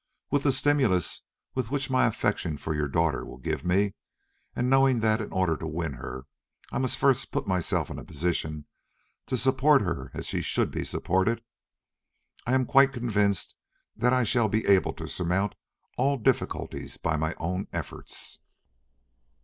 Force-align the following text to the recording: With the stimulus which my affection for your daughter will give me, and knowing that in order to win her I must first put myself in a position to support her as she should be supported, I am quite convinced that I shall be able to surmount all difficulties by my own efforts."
With 0.31 0.41
the 0.41 0.51
stimulus 0.51 1.21
which 1.53 1.91
my 1.91 2.07
affection 2.07 2.57
for 2.57 2.73
your 2.73 2.87
daughter 2.87 3.23
will 3.23 3.37
give 3.37 3.63
me, 3.63 3.93
and 4.55 4.67
knowing 4.67 5.01
that 5.01 5.21
in 5.21 5.31
order 5.31 5.55
to 5.55 5.67
win 5.67 5.93
her 5.93 6.25
I 6.71 6.79
must 6.79 6.97
first 6.97 7.31
put 7.31 7.45
myself 7.47 7.91
in 7.91 7.99
a 7.99 8.03
position 8.03 8.65
to 9.27 9.37
support 9.37 9.83
her 9.83 10.09
as 10.15 10.25
she 10.25 10.41
should 10.41 10.71
be 10.71 10.83
supported, 10.85 11.43
I 12.47 12.55
am 12.55 12.65
quite 12.65 12.93
convinced 12.93 13.53
that 13.95 14.11
I 14.11 14.23
shall 14.23 14.47
be 14.49 14.65
able 14.65 14.93
to 14.93 15.07
surmount 15.07 15.53
all 15.97 16.17
difficulties 16.17 16.97
by 16.97 17.15
my 17.15 17.35
own 17.37 17.67
efforts." 17.71 18.39